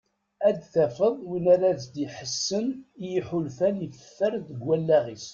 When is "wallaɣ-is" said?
4.65-5.27